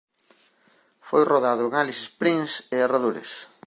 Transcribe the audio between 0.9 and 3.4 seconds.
Foi rodado en Alice Springs e arredores.